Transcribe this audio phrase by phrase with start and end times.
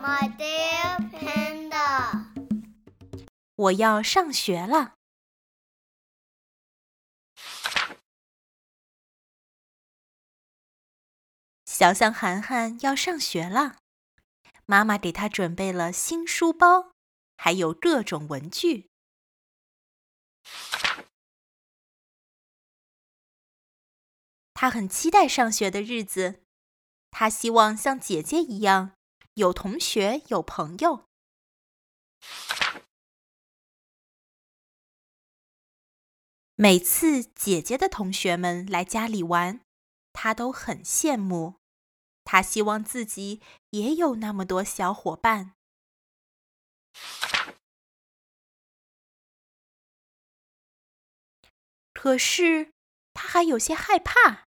[0.00, 2.24] My dear panda，
[3.56, 4.94] 我要上学了。
[11.64, 13.78] 小象涵涵要上学了，
[14.66, 16.92] 妈妈给他准备了新书包，
[17.36, 18.90] 还有各种文具。
[24.54, 26.42] 他很期待上学的日子，
[27.12, 28.97] 他希望像姐姐一样
[29.38, 31.06] 有同学有朋友。
[36.56, 39.60] 每次姐姐的同学们来家里玩，
[40.12, 41.54] 他都很羡慕。
[42.24, 43.40] 他希望自己
[43.70, 45.54] 也有那么多小伙伴。
[51.94, 52.72] 可是
[53.14, 54.47] 他还有些害怕。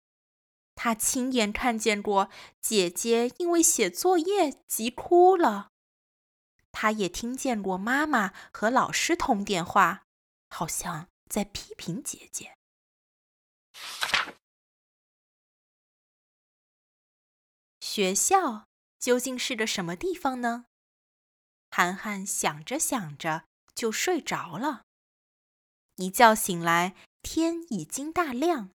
[0.82, 5.72] 他亲眼看见过姐姐因为写作业急哭了，
[6.72, 10.06] 他也听见过妈妈和老师通电话，
[10.48, 12.56] 好像在批评姐姐。
[17.82, 18.66] 学校
[18.98, 20.64] 究竟是个什么地方呢？
[21.70, 24.84] 涵涵想着想着就睡着了。
[25.96, 28.70] 一觉醒来，天已经大亮。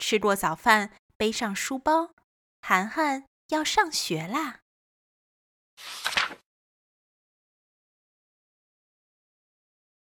[0.00, 0.96] 吃过早饭。
[1.20, 2.14] 背上书包，
[2.62, 4.62] 涵涵要上学啦。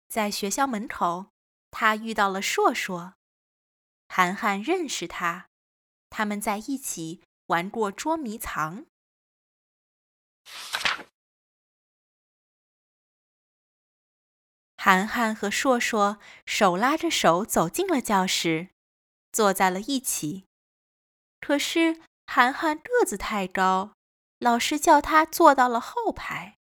[0.08, 1.34] 在学校门口，
[1.72, 3.16] 他遇到了硕硕，
[4.08, 5.50] 涵涵认识他，
[6.10, 8.86] 他们在一起玩过捉迷藏。
[14.78, 18.70] 涵涵和硕硕手拉着手走进了教室，
[19.34, 20.46] 坐在了一起。
[21.46, 23.96] 可是涵涵个子太高，
[24.40, 26.58] 老师叫他坐到了后排。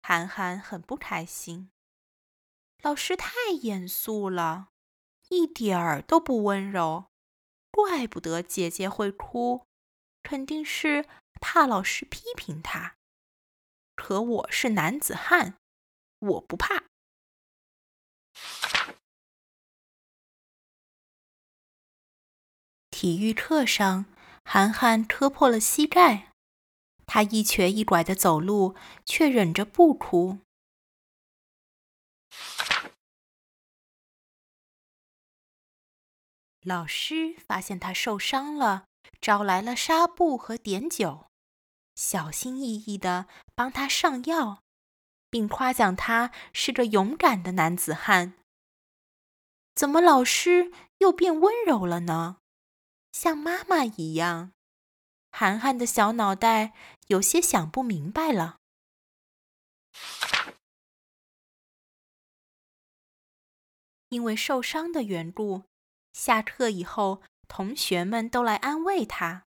[0.00, 1.70] 涵涵很不开心，
[2.80, 4.70] 老师太严肃了，
[5.28, 7.10] 一点儿都不温柔。
[7.70, 9.66] 怪不得姐姐会哭，
[10.22, 11.06] 肯定是
[11.38, 12.96] 怕老师批评她。
[13.94, 15.58] 可我是男子汉，
[16.18, 16.84] 我不怕。
[23.00, 24.06] 体育课上，
[24.44, 26.32] 涵涵磕破了膝盖，
[27.06, 30.40] 他一瘸一拐的走路，却忍着不哭。
[36.64, 38.86] 老师发现他受伤了，
[39.20, 41.28] 找来了纱布和碘酒，
[41.94, 44.64] 小心翼翼的帮他上药，
[45.30, 48.34] 并夸奖他是个勇敢的男子汉。
[49.76, 52.38] 怎么老师又变温柔了呢？
[53.12, 54.52] 像妈妈一样，
[55.30, 56.72] 涵涵的小脑袋
[57.08, 58.58] 有些想不明白了。
[64.10, 65.64] 因为受伤的缘故，
[66.12, 69.44] 下课以后，同学们都来安慰他，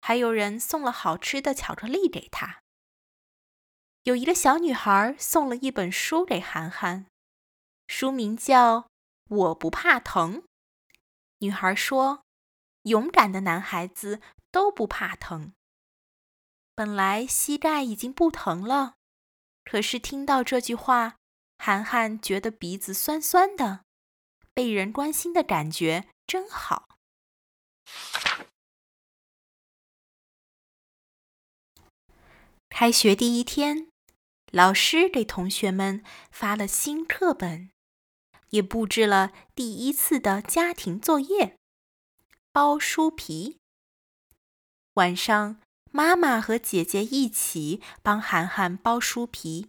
[0.00, 2.60] 还有人送了好吃的巧克力给他。
[4.02, 7.06] 有一个小女孩送了一本书给涵涵，
[7.86, 8.80] 书名叫
[9.28, 10.42] 《我不怕疼》。
[11.38, 12.24] 女孩说。
[12.88, 15.52] 勇敢的男孩子都不怕疼。
[16.74, 18.96] 本来膝盖已经不疼了，
[19.64, 21.16] 可是听到这句话，
[21.58, 23.84] 涵涵觉得鼻子酸酸的，
[24.54, 26.88] 被人关心的感觉真好。
[32.68, 33.90] 开学第一天，
[34.52, 37.70] 老师给同学们发了新课本，
[38.50, 41.58] 也布置了第一次的家庭作业。
[42.60, 43.60] 包书皮。
[44.94, 45.60] 晚上，
[45.92, 49.68] 妈妈和姐姐一起帮涵涵包书皮。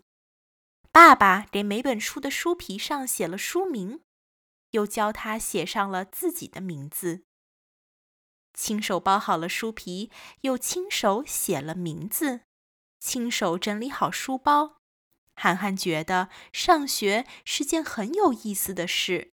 [0.91, 4.01] 爸爸给每本书的书皮上写了书名，
[4.71, 7.21] 又教他写上了自己的名字。
[8.55, 10.09] 亲手包好了书皮，
[10.41, 12.41] 又亲手写了名字，
[12.99, 14.77] 亲手整理好书包。
[15.35, 19.29] 涵涵觉得上学是件很有意思的事。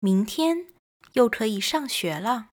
[0.00, 0.66] 明天
[1.14, 2.50] 又可以上学了。